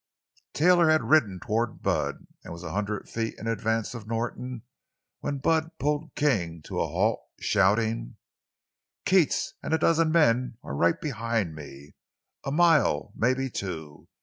[0.53, 4.63] Taylor had ridden toward Bud, and was a hundred feet in advance of Norton
[5.19, 8.17] when Bud pulled King to a halt, shouting:
[9.05, 14.07] "Keats and a dozen men are right behind me—a mile; mebbe two!